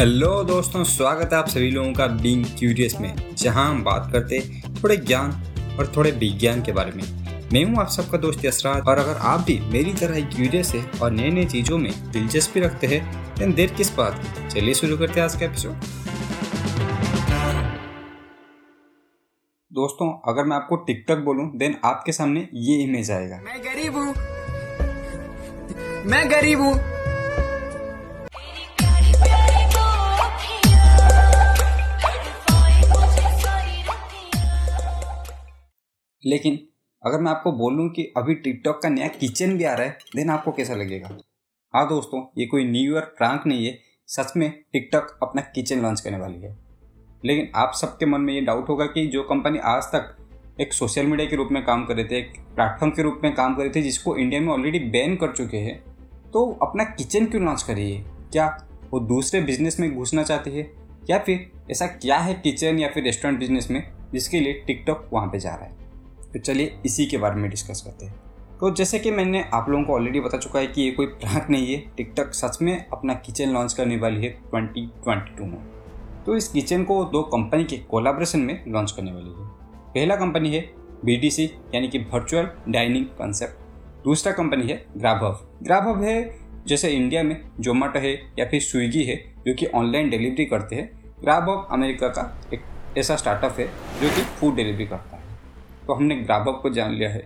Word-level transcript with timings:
Hello 0.00 0.28
दोस्तों, 0.44 0.82
स्वागत 0.84 1.32
है 1.32 1.38
आप 1.38 1.48
सभी 1.48 1.70
लोगों 1.70 1.92
का 1.92 2.06
बीइंग 2.22 2.44
क्यूरियस 2.58 2.94
में, 3.00 3.14
जहाँ 3.38 3.66
हम 3.70 3.82
बात 3.84 4.08
करते 4.12 4.38
थोड़े 4.74 4.96
ज्ञान 4.96 5.30
और 5.78 5.92
थोड़े 5.96 6.10
विज्ञान 6.10 6.62
के 6.62 6.72
बारे 6.72 6.92
में। 6.92 7.02
मैं 7.52 7.64
हूँ 7.64 7.80
आप 7.80 7.88
सबका 7.88 8.18
दोस्त 8.18 8.44
यसराज 8.44 8.86
और 8.88 8.98
अगर 8.98 9.16
आप 9.22 9.40
भी 9.40 9.58
मेरी 9.72 9.92
तरह 9.94 10.16
ही 10.16 10.22
क्यूरियस 10.26 10.72
है 10.74 10.84
और 11.00 11.10
नए 11.10 11.30
नए 11.30 11.44
चीज़ों 11.44 11.78
में 11.78 11.92
दिलचस्पी 12.12 12.60
रखते 12.60 12.86
हैं 12.86 13.52
देर 13.54 13.72
किस 13.72 13.94
बात 13.96 14.14
की? 14.16 14.48
चलिए 14.50 14.74
शुरू 14.74 14.96
करते 14.98 15.20
हैं 15.20 15.24
आज 15.24 15.36
का 15.36 15.46
एपिसोड 15.46 15.72
दोस्तों, 19.70 20.08
अगर 20.32 20.44
मैं 20.44 20.56
आपको 20.56 20.76
टिकटॉक 20.76 21.18
बोलूँ 21.24 21.50
देन 21.58 21.76
आपके 21.84 22.12
सामने 22.12 22.48
ये 22.54 22.82
इमेज 22.84 23.10
आएगा। 23.10 23.40
मैं 23.44 23.60
गरीब 23.64 23.96
हूँ। 23.96 24.14
मैं 26.06 26.30
गरीब 26.30 26.60
हूँ। 26.60 26.74
लेकिन 36.24 36.58
अगर 37.02 37.20
मैं 37.20 37.30
आपको 37.30 37.52
बोलूँ 37.52 37.88
कि 37.88 38.02
अभी 38.16 38.34
टिकटॉक 38.34 38.80
का 38.82 38.88
नया 38.88 39.06
किचन 39.10 39.56
भी 39.58 39.64
आ 39.64 39.74
रहा 39.74 39.86
है 39.86 39.98
देन 40.16 40.30
आपको 40.30 40.52
कैसा 40.52 40.74
लगेगा? 40.74 41.08
हाँ 41.74 41.88
दोस्तों, 41.88 42.22
ये 42.38 42.46
कोई 42.46 42.64
न्यू 42.64 42.92
ईयर 42.92 43.02
प्रैंक 43.18 43.46
नहीं 43.46 43.66
है। 43.66 43.78
सच 44.08 44.32
में 44.36 44.50
टिकटॉक 44.72 45.18
अपना 45.22 45.42
किचन 45.54 45.80
लॉन्च 45.80 46.00
करने 46.00 46.18
वाली 46.18 46.40
है। 46.40 46.56
लेकिन 47.24 47.50
आप 47.54 47.72
सबके 47.74 48.06
मन 48.06 48.20
में 48.20 48.32
ये 48.34 48.40
डाउट 48.40 48.68
होगा 48.68 48.86
कि 48.86 49.06
जो 49.06 49.22
कंपनी 49.22 49.58
आज 49.58 49.82
तक 49.84 50.16
एक 50.60 50.72
सोशल 50.72 51.06
मीडिया 51.06 51.28
के 51.28 51.36
रूप 51.36 51.48
में 51.52 51.64
काम 51.64 51.84
कर 51.86 51.96
रहे 51.96 52.04
थे, 52.04 52.18
एक 52.18 52.32
प्लेटफॉर्म 52.54 52.92
के 52.92 53.02
रूप 53.02 53.20
में 53.24 53.34
काम 53.34 53.54
कर 53.54 53.62
रहे 53.62 53.70
थे, 53.70 53.82
जिसको 53.82 54.16
इंडिया 54.16 54.40
में 54.40 54.48
ऑलरेडी 54.48 54.78
बैन 54.78 55.16
कर 55.16 55.32
चुके 55.32 55.56
हैं 55.56 55.78
तो 56.32 56.44
अपना 56.62 56.84
किचन 56.86 57.26
क्यों 57.26 57.44
लॉन्च 57.44 57.62
कर 57.62 57.74
रही 57.74 57.92
है? 57.92 58.04
क्या 58.32 58.46
वो 58.92 59.00
दूसरे 59.00 59.40
बिज़नेस 59.40 59.80
में 59.80 59.94
घुसना 59.94 60.22
चाहती 60.22 60.50
है? 60.50 60.70
या 61.10 61.18
फिर 61.18 61.50
ऐसा 61.70 61.86
क्या 61.86 62.18
है 62.18 62.34
किचन 62.34 62.78
या 62.78 62.88
फिर 62.88 63.04
रेस्टोरेंट 63.04 63.38
बिज़नेस 63.38 63.70
में 63.70 63.82
जिसके 64.12 64.40
लिए 64.40 64.62
टिकटॉक 64.66 65.08
वहाँ 65.12 65.28
पे 65.28 65.38
जा 65.38 65.54
रहा 65.54 65.64
है? 65.64 65.79
तो 66.32 66.38
चलिए 66.38 66.80
इसी 66.86 67.06
के 67.06 67.18
बारे 67.18 67.34
में 67.34 67.50
डिस्कस 67.50 67.82
करते 67.86 68.06
हैं। 68.06 68.14
तो 68.60 68.74
जैसे 68.74 68.98
कि 68.98 69.10
मैंने 69.10 69.44
आप 69.54 69.68
लोगों 69.68 69.84
को 69.84 69.94
ऑलरेडी 69.94 70.20
बता 70.20 70.38
चुका 70.38 70.58
है 70.58 70.66
कि 70.66 70.82
ये 70.82 70.90
कोई 70.90 71.06
प्रैंक 71.06 71.50
नहीं 71.50 71.74
है। 71.74 71.78
टिकटॉक 71.96 72.34
सच 72.34 72.58
में 72.62 72.86
अपना 72.92 73.14
किचन 73.14 73.48
लॉन्च 73.48 73.72
करने 73.72 73.96
वाली 73.96 74.26
है 74.26 74.40
2022 74.54 75.44
में। 75.44 75.60
तो 76.26 76.36
इस 76.36 76.48
किचन 76.48 76.84
को 76.84 77.04
दो 77.04 77.22
कंपनी 77.22 77.64
के 77.64 77.76
कोलाब्रेशन 77.76 78.40
में 78.40 78.64
लॉन्च 78.68 78.92
करने 78.92 79.12
वाली 79.12 79.30
है। 79.30 79.48
पहला 79.94 80.16
कंपनी 80.16 80.54
है 80.54 80.70
बीडीसी 81.04 81.50
यानी 81.74 81.88
कि 81.88 81.98
वर्चुअल 81.98 82.50
डाइनिंग 82.68 83.06
कंसेप्ट 83.06 84.04
दूसरा 84.04 84.32
कंपनी 84.32 84.66
है 84.68 84.86
ग्राभव 84.96 85.40
ग्राभव 85.62 86.02
है 86.02 86.38
जैसे 86.66 86.90
इंडिया 86.90 87.22
में 87.22 87.50
जोमेटो 87.60 87.98
है 87.98 88.12
या 88.38 88.46
फिर 88.46 88.60
स्विगी 88.60 89.02
है, 89.04 89.16
जो 89.46 89.54
कि 89.54 89.66
ऑनलाइन 89.66 90.10
डिलीवरी 90.10 90.44
करते 90.44 90.76
हैं। 90.76 91.14
ग्राभव 91.20 91.68
अमेरिका 91.70 92.08
का 92.08 92.40
एक 92.54 92.60
ऐसा 92.98 93.16
स्टार्टअप 93.16 93.56
है, 93.58 93.66
जो 94.02 94.08
कि 94.16 94.22
फ़ूड 94.22 94.54
डिलीवरी 94.56 94.86
करता 94.86 95.16
है। 95.16 95.19
तो 95.90 95.94
हमने 95.94 96.16
ग्राहक 96.16 96.58
को 96.62 96.70
जान 96.70 96.92
लिया 96.92 97.08
है। 97.10 97.20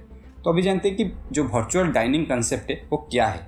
तो 0.45 0.51
अभी 0.51 0.63
जानते 0.63 0.89
हैं 0.89 0.97
कि 0.97 1.05
जो 1.33 1.43
वर्चुअल 1.45 1.89
डाइनिंग 1.93 2.25
कंसेप्ट 2.27 2.71
है, 2.71 2.77
वो 2.91 2.97
क्या 3.11 3.27
है? 3.27 3.41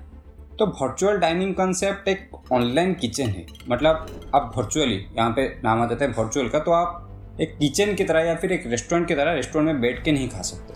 तो 0.59 0.65
वर्चुअल 0.81 1.17
डाइनिंग 1.17 1.53
कंसेप्ट 1.55 2.07
एक 2.07 2.51
ऑनलाइन 2.51 2.93
किचन 2.93 3.29
है। 3.29 3.45
मतलब 3.69 4.31
आप 4.35 4.53
वर्चुअली 4.57 4.95
यहाँ 4.95 5.29
पे 5.31 5.47
नाम 5.63 5.81
आ 5.81 5.85
जाता 5.85 6.05
है 6.05 6.11
वर्चुअल 6.11 6.49
का 6.49 6.59
तो 6.59 6.71
आप 6.71 7.37
एक 7.41 7.57
किचन 7.57 7.93
की 7.95 8.03
तरह 8.03 8.21
या 8.21 8.35
फिर 8.35 8.51
एक 8.51 8.67
रेस्टोरेंट 8.67 9.07
की 9.07 9.15
तरह 9.15 9.33
रेस्टोरेंट 9.33 9.71
में 9.71 9.81
बैठ 9.81 10.03
के 10.03 10.11
नहीं 10.11 10.29
खा 10.29 10.41
सकते। 10.41 10.73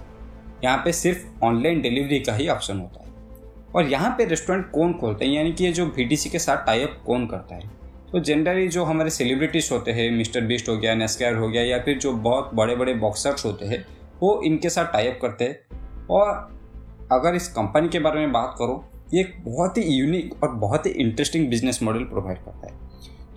यहाँ 0.63 0.77
पे 0.77 0.93
सिर्फ़ 0.93 1.45
ऑनलाइन 1.45 1.81
डिलीवरी 1.81 2.19
का 2.19 2.33
ही 2.33 2.47
ऑप्शन 2.47 2.79
होता 2.79 3.03
है। 3.03 3.09
और 3.75 3.89
यहाँ 3.89 4.15
पे 4.17 4.25
रेस्टोरेंट 4.25 4.69
कौन 4.71 4.93
खोलते 4.93 5.25
हैं? 5.25 5.33
यानी 5.33 5.51
कि 5.51 5.65
ये 5.65 5.71
जो 5.71 5.85
वी 5.87 6.05
के 6.05 6.39
साथ 6.39 6.65
टाइप 6.65 6.99
कौन 7.05 7.27
करता 7.27 7.55
है? 7.55 7.69
तो 8.11 8.19
जनरली 8.19 8.67
जो 8.67 8.83
हमारे 8.83 9.09
सेलिब्रिटीज 9.09 9.69
होते 9.71 9.91
हैं 9.91 10.11
मिस्टर 10.11 10.41
बिस्ट 10.41 10.69
हो 10.69 10.77
गया 10.77 10.95
नेस्कैर 10.95 11.35
हो 11.35 11.49
गया, 11.49 11.63
या 11.63 11.79
फिर 11.79 11.97
जो 11.97 12.11
बहुत 12.13 12.49
बड़े 12.53 12.75
बड़े 12.75 12.93
बॉक्सर्स 12.93 13.45
होते 13.45 13.65
हैं 13.65 13.85
वो 14.21 14.41
इनके 14.41 14.69
साथ 14.69 14.93
टाइप 14.93 15.19
करते 15.21 15.45
हैं। 15.45 15.81
और 16.07 16.27
अगर 17.11 17.35
इस 17.35 17.47
कंपनी 17.47 17.89
के 17.89 17.99
बारे 17.99 18.19
में 18.19 18.31
बात 18.31 18.55
करो, 18.59 18.91
ये 19.13 19.21
एक 19.21 19.35
बहुत 19.45 19.77
ही 19.77 19.83
यूनिक 19.83 20.43
और 20.43 20.51
बहुत 20.51 20.85
ही 20.85 20.91
इंटरेस्टिंग 20.91 21.49
बिज़नेस 21.49 21.83
मॉडल 21.83 22.03
प्रोवाइड 22.03 22.37
करता 22.37 22.67
है। 22.67 22.79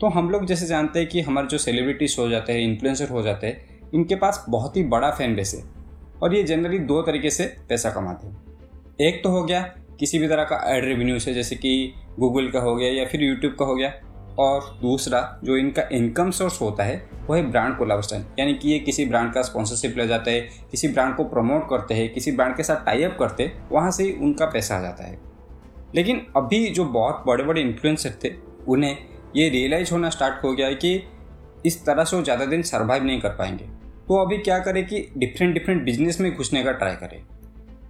तो 0.00 0.06
हम 0.06 0.31
लोग 0.31 0.47
जैसे 0.47 0.67
जानते 0.67 0.99
हैं 0.99 1.09
कि 1.09 1.21
हमारे 1.21 1.47
जो 1.47 1.59
सेलिब्रिटीज 1.59 2.17
हो 2.19 2.28
जाते 2.28 2.53
हैं 2.53 2.61
इन्फ्लुएंसर 2.61 3.09
हो 3.09 3.22
जाते 3.22 3.47
हैं, 3.47 3.81
इनके 3.95 4.15
पास 4.15 4.47
बहुत 4.49 4.77
ही 4.77 4.84
बड़ा 4.84 5.11
फ़ैन 5.11 5.37
बेस 5.37 5.55
है। 5.55 5.84
और 6.22 6.34
ये 6.34 6.43
जनरली 6.43 6.78
दो 6.78 7.03
तरीके 7.03 7.31
से 7.31 7.56
पैसा 7.69 7.91
कमाते 7.91 8.27
हैं। 8.27 8.45
एक 9.01 9.25
तो 9.25 9.31
हो 9.31 9.45
गया 9.45 9.61
किसी 10.01 10.19
भी 10.19 10.28
तरह 10.28 10.45
का 10.45 10.77
एड 10.77 10.84
रेवेन्यू 10.84 11.19
से, 11.19 11.34
जैसे 11.34 11.56
कि 11.56 11.93
गूगल 12.19 12.51
का 12.51 12.61
हो 12.61 12.77
गया 12.77 12.93
या 12.93 13.05
फिर 13.05 13.22
यूट्यूब 13.22 13.55
का 13.55 13.65
हो 13.65 13.75
गया। 13.75 13.95
और 14.39 14.78
दूसरा 14.83 15.41
जो 15.45 15.56
इनका 15.56 15.83
इनकम 15.93 16.31
सोर्स 16.31 16.61
होता 16.61 16.84
है, 16.84 17.11
वो 17.27 17.34
है 17.34 17.50
ब्रांड 17.50 17.77
कोलाबरेशन 17.77 18.25
यानी 18.39 18.55
कि 18.55 18.69
ये 18.69 18.78
किसी 18.78 19.05
ब्रांड 19.05 19.33
का 19.33 19.43
स्पॉन्सरशिप 19.43 19.97
ले 19.99 20.06
जाते 20.06 20.31
हैं, 20.31 20.69
किसी 20.71 20.89
ब्रांड 20.89 21.17
को 21.17 21.25
प्रमोट 21.25 21.69
करते 21.71 21.95
हैं, 21.95 22.12
किसी 22.12 22.33
ब्रांड 22.33 22.56
के 22.56 22.62
साथ 22.62 22.87
टाइप 22.87 23.17
करते 23.19 23.43
हैं, 23.43 23.69
वहाँ 23.69 23.91
से 23.91 24.05
ही 24.05 24.12
उनका 24.12 24.47
पैसा 24.47 24.77
आ 24.77 24.81
जाता 24.81 25.05
है। 25.05 25.19
लेकिन 25.95 26.27
अभी 26.37 26.69
जो 26.69 26.84
बहुत 26.84 27.25
बड़े 27.27 27.45
बड़े 27.45 27.61
इन्फ्लुएंसर 27.61 28.15
थे, 28.25 28.31
उन्हें 28.69 28.99
ये 29.37 29.49
रियलाइज़ 29.49 29.93
होना 29.93 30.11
स्टार्ट 30.11 30.45
हो 30.45 30.53
गया 30.53 30.66
है 30.66 30.75
कि 30.75 31.03
इस 31.66 31.87
तरह 31.87 32.05
से 32.05 32.16
वो 32.16 32.22
ज़्यादा 32.22 32.45
दिन 32.45 32.62
सर्वाइव 32.62 33.05
नहीं 33.05 33.21
कर 33.21 33.28
पाएँगे। 33.28 33.65
तो 34.09 34.25
अभी 34.25 34.39
क्या 34.39 34.59
करें 34.59 34.87
कि 34.87 35.09
डिफरेंट 35.16 35.55
डिफरेंट 35.55 35.83
बिज़नेस 35.83 36.21
में 36.21 36.37
घुसने 36.37 36.65
का 36.65 36.72
ट्राई 36.72 36.97
करें। 36.97 37.22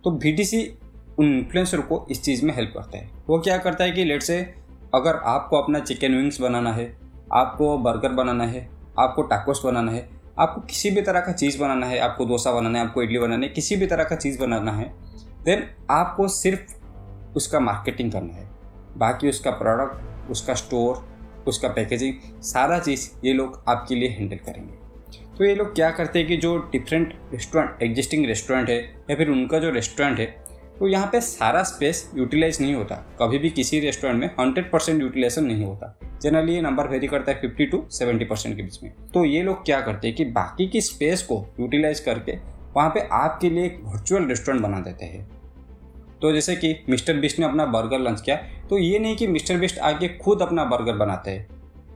तो 0.04 0.10
वी 0.10 0.78
उन 1.18 1.26
इन्फ्लुएंसर 1.26 1.80
को 1.80 2.06
इस 2.10 2.22
चीज़ 2.22 2.44
में 2.46 2.54
हेल्प 2.54 2.72
करता 2.74 2.98
है। 2.98 3.10
वो 3.28 3.38
क्या 3.38 3.58
करता 3.58 3.84
है 3.84 3.90
कि 3.90 4.04
लेट 4.04 4.22
से 4.22 4.54
अगर 4.94 5.16
आपको 5.16 5.56
अपना 5.56 5.78
चिकन 5.78 6.14
विंग्स 6.14 6.40
बनाना 6.40 6.72
है, 6.72 6.96
आपको 7.32 7.78
बर्गर 7.78 8.12
बनाना 8.12 8.44
है, 8.44 8.68
आपको 8.98 9.22
टाकोस 9.22 9.62
बनाना 9.64 9.92
है, 9.92 10.08
आपको 10.38 10.60
किसी 10.60 10.90
भी 10.90 11.02
तरह 11.02 11.20
का 11.20 11.32
चीज़ 11.32 11.60
बनाना 11.60 11.86
है, 11.86 11.98
आपको 11.98 12.24
डोसा 12.24 12.52
बनाना 12.52 12.78
है, 12.78 12.86
आपको 12.86 13.02
इडली 13.02 13.18
बनाना 13.18 13.46
है, 13.46 13.48
किसी 13.48 13.76
भी 13.76 13.86
तरह 13.86 14.04
का 14.04 14.16
चीज़ 14.16 14.40
बनाना 14.40 14.72
है 14.72 14.94
देन 15.44 15.66
आपको 15.90 16.28
सिर्फ़ 16.28 16.74
उसका 17.36 17.60
मार्केटिंग 17.60 18.12
करना 18.12 18.34
है। 18.34 18.48
बाकी 18.96 19.28
उसका 19.28 19.50
प्रोडक्ट 19.50 20.30
उसका 20.30 20.54
स्टोर 20.54 21.08
उसका 21.48 21.68
पैकेजिंग 21.68 22.42
सारा 22.42 22.78
चीज़ 22.78 23.10
ये 23.24 23.32
लोग 23.32 23.62
आपके 23.68 23.94
लिए 23.94 24.08
हैंडल 24.08 24.36
करेंगे। 24.36 24.72
तो 25.38 25.44
ये 25.44 25.54
लोग 25.54 25.74
क्या 25.74 25.90
करते 25.90 26.18
हैं 26.18 26.28
कि 26.28 26.36
जो 26.36 26.56
डिफरेंट 26.58 27.14
रेस्टोरेंट 27.32 27.82
एग्जिस्टिंग 27.82 28.26
रेस्टोरेंट 28.26 28.68
है 28.68 28.78
या 29.10 29.16
फिर 29.16 29.30
उनका 29.30 29.58
जो 29.58 29.70
रेस्टोरेंट 29.70 30.18
है 30.18 30.43
तो 30.78 30.88
यहाँ 30.88 31.06
पे 31.06 31.20
सारा 31.20 31.62
स्पेस 31.62 32.10
यूटिलाइज 32.16 32.60
नहीं 32.60 32.74
होता। 32.74 32.94
कभी 33.20 33.38
भी 33.38 33.50
किसी 33.50 33.80
रेस्टोरेंट 33.80 34.20
में 34.20 34.26
हंड्रेड 34.40 34.70
परसेंट 34.70 35.00
यूटिलाइजेशन 35.02 35.44
नहीं 35.44 35.64
होता। 35.64 35.98
जनरली 36.22 36.54
ये 36.54 36.60
नंबर 36.60 36.88
वेरी 36.88 37.06
करता 37.06 37.32
है 37.32 37.40
फिफ्टी 37.40 37.66
टू 37.66 37.84
सेवेंटी 37.90 38.24
परसेंट 38.24 38.56
के 38.56 38.62
बीच 38.62 38.82
में। 38.82 38.92
तो 39.14 39.24
ये 39.24 39.42
लोग 39.42 39.64
क्या 39.64 39.80
करते 39.80 40.08
हैं 40.08 40.16
कि 40.16 40.24
बाकी 40.24 40.66
की 40.66 40.80
स्पेस 40.80 41.22
को 41.22 41.44
यूटिलाइज 41.60 42.00
करके 42.00 42.36
वहाँ 42.76 42.88
पे 42.90 43.00
आपके 43.12 43.50
लिए 43.50 43.64
एक 43.64 43.80
वर्चुअल 43.84 44.24
रेस्टोरेंट 44.24 44.62
बना 44.62 44.80
देते 44.80 45.04
हैं। 45.04 45.26
तो 46.22 46.32
जैसे 46.32 46.56
कि 46.56 46.74
मिस्टर 46.88 47.16
बिस्ट 47.16 47.38
ने 47.38 47.46
अपना 47.46 47.66
बर्गर 47.66 47.98
लंच 48.00 48.20
किया 48.20 48.36
तो 48.70 48.78
ये 48.78 48.98
नहीं 48.98 49.16
कि 49.16 49.26
मिस्टर 49.26 49.58
बिस्ट 49.58 49.78
आके 49.80 50.08
खुद 50.18 50.42
अपना 50.42 50.64
बर्गर 50.64 50.96
बनाते 50.96 51.30
हैं। 51.30 51.46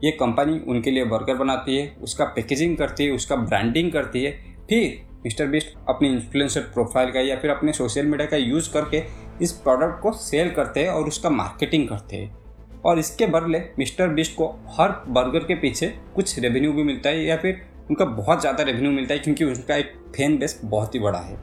ये 0.03 0.11
कंपनी 0.11 0.59
उनके 0.67 0.91
लिए 0.91 1.05
बर्गर 1.05 1.35
बनाती 1.35 1.77
है, 1.77 1.95
उसका 2.01 2.25
पैकेजिंग 2.25 2.77
करती 2.77 3.05
है, 3.05 3.11
उसका 3.11 3.35
ब्रांडिंग 3.35 3.91
करती 3.91 4.23
है। 4.23 4.31
फिर 4.69 5.08
मिस्टर 5.25 5.47
बिस्ट 5.47 5.77
अपनी 5.89 6.09
इन्फ्लुएंसर 6.09 6.61
प्रोफ़ाइल 6.73 7.11
का 7.11 7.19
या 7.19 7.35
फिर 7.35 7.51
अपने 7.51 7.73
सोशल 7.73 8.05
मीडिया 8.05 8.27
का 8.27 8.37
यूज़ 8.37 8.71
करके 8.73 9.03
इस 9.41 9.51
प्रोडक्ट 9.53 10.01
को 10.01 10.11
सेल 10.13 10.49
करते 10.51 10.79
हैं 10.79 10.89
और 10.89 11.07
उसका 11.07 11.29
मार्केटिंग 11.29 11.87
करते 11.87 12.17
हैं। 12.17 12.37
और 12.85 12.99
इसके 12.99 13.25
बदले 13.27 13.59
मिस्टर 13.79 14.07
बिस्ट 14.09 14.35
को 14.35 14.47
हर 14.71 14.91
बर्गर 15.09 15.39
के 15.39 15.55
पीछे 15.55 15.87
कुछ 16.15 16.37
रेवेन्यू 16.39 16.71
भी 16.73 16.83
मिलता 16.83 17.09
है 17.09 17.23
या 17.25 17.37
फिर 17.37 17.61
उनका 17.89 18.05
बहुत 18.05 18.41
ज़्यादा 18.41 18.63
रेवेन्यू 18.63 18.91
मिलता 18.91 19.13
है 19.13 19.19
क्योंकि 19.19 19.43
उनका 19.45 19.75
एक 19.75 19.93
फ़ैन 20.15 20.37
बेस 20.37 20.59
बहुत 20.65 20.95
ही 20.95 20.99
बड़ा 20.99 21.19
है। 21.19 21.37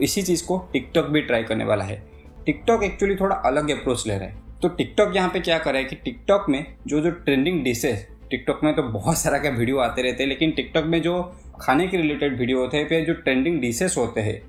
इसी 0.00 0.22
चीज़ 0.22 0.44
को 0.46 0.58
टिकटॉक 0.72 1.06
भी 1.06 1.20
ट्राई 1.22 1.42
करने 1.42 1.64
वाला 1.64 1.84
है। 1.84 2.02
टिकटॉक 2.46 2.82
एक्चुअली 2.82 3.16
थोड़ा 3.16 3.36
अलग 3.36 3.70
अप्रोच 3.70 4.06
ले 4.06 4.16
रहा 4.16 4.28
है। 4.28 4.40
तो 4.62 4.68
टिकटॉक 4.70 5.14
यहाँ 5.16 5.28
पे 5.28 5.40
क्या 5.40 5.58
कर 5.58 5.72
रहा 5.72 5.78
है 5.78 5.84
कि 5.84 5.96
टिकटॉक 5.96 6.46
में 6.48 6.64
जो 6.86 7.00
जो 7.00 7.10
ट्रेंडिंग 7.10 7.62
डिशेज 7.64 8.06
टिकटॉक 8.30 8.60
में 8.64 8.74
तो 8.74 8.82
बहुत 8.84 9.18
सारा 9.18 9.38
का 9.38 9.48
वीडियो 9.50 9.78
आते 9.80 10.02
रहते 10.02 10.22
हैं, 10.22 10.28
लेकिन 10.28 10.50
टिकटॉक 10.50 10.84
में 10.84 11.00
जो 11.02 11.20
खाने 11.54 11.86
के 11.88 11.96
रिलेटेड 11.96 12.38
वीडियो 12.38 12.58
होते 12.58 12.76
हैं, 12.76 12.88
फिर 12.88 13.04
जो 13.06 13.14
ट्रेंडिंग 13.14 13.60
डिशेस 13.60 13.94
होते 13.98 14.20
हैं 14.20 14.40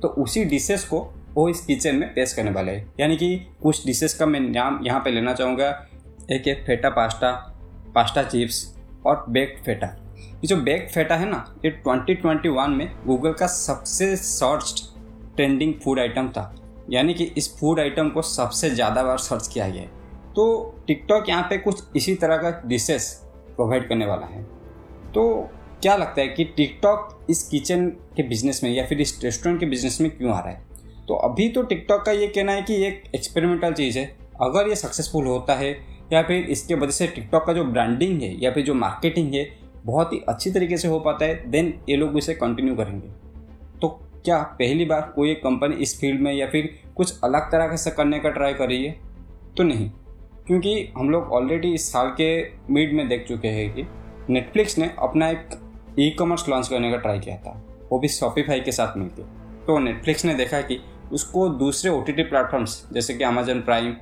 तो 0.00 0.08
उसी 0.18 0.44
डिशेस 0.46 0.84
को 0.84 0.98
वो 1.34 1.48
इस 1.48 1.60
किचन 1.60 1.96
में 1.96 2.12
पेश 2.14 2.32
करने 2.32 2.50
वाले 2.50 2.72
हैं। 2.72 2.92
यानी 3.00 3.16
कि 3.16 3.36
कुछ 3.62 3.84
डिशेस 3.86 4.14
का 4.14 4.26
मैं 4.26 4.40
नाम 4.40 4.80
यहाँ 4.84 5.00
पे 5.00 5.10
लेना 5.10 5.32
चाहूँगा। 5.34 5.68
एक 6.32 6.46
है 6.46 6.54
फेटा 6.64 6.90
पास्ता 6.90 7.30
पास्ता 7.94 8.22
चिप्स 8.24 8.66
और 9.06 9.24
बेक्ड 9.28 9.64
फेटा 9.64 9.86
ये 10.16 10.46
जो 10.46 10.56
बेक्ड 10.58 10.90
फेटा 10.90 11.16
है 11.16 11.28
ना, 11.30 11.44
ये 11.64 11.70
2021 11.82 12.68
में 12.68 12.90
गूगल 13.06 13.32
का 13.32 13.46
सबसे 13.46 14.14
सर्च 14.16 14.82
ट्रेंडिंग 15.36 15.74
फ़ूड 15.74 16.00
आइटम 16.00 16.28
था। 16.28 16.54
यानी 16.90 17.14
कि 17.14 17.24
इस 17.36 17.48
फ़ूड 17.56 17.80
आइटम 17.80 18.08
को 18.10 18.22
सबसे 18.24 18.70
ज़्यादा 18.70 19.02
बार 19.02 19.18
सर्च 19.20 19.48
किया 19.48 19.68
गया 19.68 19.82
तो 20.30 20.44
टिकटॉक 20.86 21.28
यहाँ 21.28 21.42
पे 21.42 21.58
कुछ 21.58 21.82
इसी 21.96 22.14
तरह 22.16 22.36
का 22.38 22.50
डिशेस 22.66 23.10
प्रोवाइड 23.48 23.88
करने 23.88 24.06
वाला 24.06 24.26
है। 24.26 24.42
तो 25.14 25.50
क्या 25.82 25.96
लगता 25.96 26.20
है 26.20 26.28
कि 26.28 26.44
टिकटॉक 26.44 27.26
इस 27.30 27.48
किचन 27.48 27.88
के 27.88 28.22
बिज़नेस 28.22 28.60
में 28.64 28.70
या 28.70 28.86
फिर 28.86 29.00
इस 29.00 29.20
रेस्टोरेंट 29.24 29.60
के 29.60 29.66
बिज़नेस 29.66 30.00
में 30.00 30.10
क्यों 30.10 30.32
आ 30.32 30.40
रहा 30.40 30.50
है? 30.50 30.62
तो 31.08 31.14
अभी 31.14 31.48
तो 31.48 31.62
टिकटॉक 31.62 32.02
का 32.02 32.12
ये 32.12 32.26
कहना 32.26 32.52
है 32.52 32.62
कि 32.62 32.74
ये 32.74 32.86
एक 32.86 33.02
एक्सपेरिमेंटल 33.14 33.72
चीज़ 33.72 33.98
है। 33.98 34.16
अगर 34.42 34.68
ये 34.68 34.76
सक्सेसफुल 34.76 35.26
होता 35.26 35.54
है, 35.54 35.78
या 36.12 36.22
फिर 36.22 36.44
इसके 36.44 36.74
वजह 36.74 36.90
से 36.90 37.06
टिकटॉक 37.06 37.46
का 37.46 37.52
जो 37.52 37.64
ब्रांडिंग 37.64 38.22
है, 38.22 38.44
या 38.44 38.50
फिर 38.50 38.64
जो 38.64 38.74
मार्केटिंग 38.74 39.34
है, 39.34 39.58
बहुत 39.86 40.12
ही 40.12 40.20
अच्छी 40.28 40.50
तरीके 40.50 40.76
से 40.76 40.88
हो 40.88 41.00
पाता 41.00 41.24
है 41.24 41.50
देन 41.50 41.80
ये 41.88 41.96
लोग 41.96 42.18
इसे 42.18 42.34
कंटिन्यू 42.34 42.74
करेंगे। 42.74 43.08
तो 43.80 43.88
क्या 44.24 44.38
पहली 44.38 44.84
बार 44.84 45.12
कोई 45.16 45.30
एक 45.30 45.38
कंपनी 45.38 45.76
इस 45.76 46.00
फ़ील्ड 46.00 46.20
में 46.20 46.32
या 46.34 46.46
फिर 46.46 46.78
कुछ 46.96 47.20
अलग 47.24 47.40
तरह 47.40 47.76
से 47.76 47.90
करने 47.90 48.18
का 48.18 48.30
ट्राई 48.30 48.52
कर 48.52 48.68
रही 48.68 48.84
है? 48.84 49.00
तो 49.56 49.62
नहीं, 49.62 49.90
क्योंकि 50.46 50.92
हम 50.98 51.10
लोग 51.10 51.24
ऑलरेडी 51.32 51.74
इस 51.74 51.92
साल 51.92 52.14
के 52.20 52.50
मिड 52.72 52.92
में 52.92 53.08
देख 53.08 53.26
चुके 53.28 53.48
हैं 53.48 53.74
कि 53.74 53.84
नेटफ्लिक्स 54.30 54.78
ने 54.78 54.90
अपना 54.98 55.28
एक 55.28 55.48
ई 55.98 56.10
कॉमर्स 56.10 56.48
लॉन्च 56.48 56.68
करने 56.68 56.90
का 56.90 56.96
ट्राई 56.96 57.18
किया 57.18 57.36
था। 57.36 57.50
वो 57.90 57.98
भी 57.98 58.08
शॉपिफाई 58.08 58.60
के 58.60 58.72
साथ 58.72 58.96
मिलकर 58.96 59.64
तो 59.66 59.78
नेटफ्लिक्स 59.78 60.24
ने 60.24 60.34
देखा 60.34 60.60
कि 60.60 60.78
उसको 61.12 61.48
दूसरे 61.58 61.90
ओ 61.90 62.00
टी 62.02 62.12
टी 62.12 62.22
प्लेटफॉर्म्स 62.24 62.82
जैसे 62.92 63.14
कि 63.14 63.24
अमेजन 63.24 63.60
प्राइम 63.60 63.94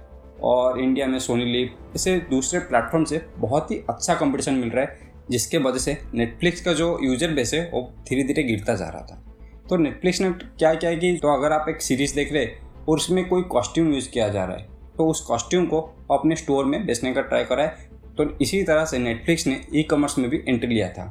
और 0.45 0.81
इंडिया 0.81 1.07
में 1.07 1.19
सोनी 1.19 1.45
लीव 1.45 1.71
ऐसे 1.97 2.17
दूसरे 2.31 2.61
प्लेटफॉर्म 2.61 3.05
से 3.05 3.21
बहुत 3.39 3.71
ही 3.71 3.77
अच्छा 3.91 4.15
कंपटीशन 4.15 4.55
मिल 4.55 4.71
रहा 4.71 4.85
है, 4.85 4.99
जिसके 5.31 5.59
वजह 5.59 5.79
से 5.79 5.97
नेटफ्लिक्स 6.15 6.61
का 6.61 6.73
जो 6.73 6.99
यूज़र 7.03 7.33
बेस 7.35 7.55
है, 7.55 7.71
वो 7.71 7.83
धीरे 8.09 8.23
धीरे 8.23 8.43
गिरता 8.43 8.75
जा 8.75 8.89
रहा 8.89 9.03
था। 9.03 9.23
तो 9.69 9.77
नेटफ्लिक्स 9.77 10.21
ने 10.21 10.31
क्या 10.31 10.75
किया 10.75 10.95
कि 10.95 11.17
तो 11.23 11.35
अगर 11.37 11.53
आप 11.53 11.69
एक 11.69 11.83
सीरीज़ 11.83 12.15
देख 12.15 12.33
रहे 12.33 12.47
और 12.89 12.97
उसमें 12.97 13.29
कोई 13.29 13.43
कॉस्ट्यूम 13.51 13.93
यूज़ 13.95 14.11
किया 14.11 14.29
जा 14.29 14.45
रहा 14.45 14.57
है 14.57 14.69
तो 14.97 15.07
उस 15.09 15.21
कॉस्ट्यूम 15.21 15.67
को 15.67 15.81
अपने 16.11 16.37
स्टोर 16.37 16.65
में 16.65 16.85
बेचने 16.87 17.13
का 17.15 17.21
ट्राई 17.23 17.45
करा 17.45 17.63
है। 17.63 17.89
तो 18.17 18.25
इसी 18.43 18.63
तरह 18.63 18.85
से 18.85 18.99
नेटफ्लिक्स 18.99 19.47
ने 19.47 19.61
ई 19.75 19.83
कॉमर्स 19.83 20.19
में 20.19 20.29
भी 20.31 20.43
एंट्री 20.49 20.69
लिया 20.69 20.89
था। 20.89 21.05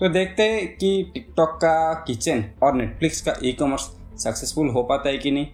तो 0.00 0.08
देखते 0.08 0.42
हैं 0.42 0.76
कि 0.76 1.10
टिकटॉक 1.14 1.48
का 1.48 2.04
किचन 2.06 2.44
और 2.62 2.74
नेटफ्लिक्स 2.74 3.20
का 3.20 3.34
ई 3.44 3.52
कॉमर्स 3.52 3.82
सक्सेसफुल 4.22 4.68
हो 4.68 4.82
पाता 4.82 5.08
है 5.08 5.18
कि 5.18 5.30
नहीं। 5.30 5.46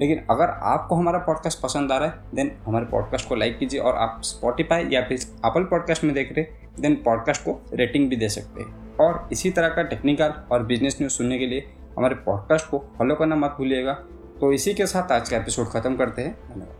लेकिन 0.00 0.26
अगर 0.30 0.48
आपको 0.48 0.94
हमारा 0.94 1.18
पॉडकास्ट 1.18 1.60
पसंद 1.60 1.92
आ 1.92 1.98
रहा 1.98 2.08
है 2.08 2.14
देन 2.34 2.52
हमारे 2.64 2.84
पॉडकास्ट 2.84 3.28
को 3.28 3.34
लाइक 3.34 3.58
कीजिए 3.58 3.80
और 3.80 3.96
आप 3.96 4.20
स्पॉटिफाई 4.24 4.88
या 4.92 5.02
फिर 5.02 5.18
एप्पल 5.18 5.64
पॉडकास्ट 5.64 6.04
में 6.04 6.14
देख 6.14 6.32
रहे 6.32 6.46
देन 6.80 6.94
पॉडकास्ट 6.94 7.42
को 7.42 7.62
रेटिंग 7.74 8.08
भी 8.10 8.16
दे 8.16 8.28
सकते 8.28 8.62
हैं। 8.62 8.96
और 8.96 9.28
इसी 9.32 9.50
तरह 9.50 9.68
का 9.68 9.82
टेक्निकल 9.82 10.34
और 10.52 10.62
बिज़नेस 10.62 10.96
न्यूज़ 11.00 11.12
सुनने 11.12 11.38
के 11.38 11.46
लिए 11.46 11.68
हमारे 11.98 12.14
पॉडकास्ट 12.14 12.70
को 12.70 12.84
फॉलो 12.98 13.14
करना 13.14 13.36
मत 13.36 13.54
भूलिएगा। 13.58 13.92
तो 14.40 14.52
इसी 14.52 14.74
के 14.74 14.86
साथ 14.86 15.12
आज 15.12 15.28
का 15.28 15.36
एपिसोड 15.36 15.66
ख़त्म 15.66 15.96
करते 15.96 16.22
हैं। 16.22 16.38
धन्यवाद। 16.54 16.77